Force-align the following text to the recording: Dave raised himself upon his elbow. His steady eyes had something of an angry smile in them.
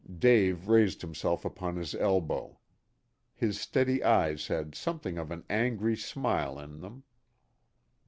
Dave 0.17 0.67
raised 0.67 1.03
himself 1.03 1.45
upon 1.45 1.75
his 1.75 1.93
elbow. 1.93 2.57
His 3.35 3.59
steady 3.61 4.03
eyes 4.03 4.47
had 4.47 4.73
something 4.73 5.19
of 5.19 5.29
an 5.29 5.43
angry 5.47 5.95
smile 5.95 6.57
in 6.59 6.79
them. 6.81 7.03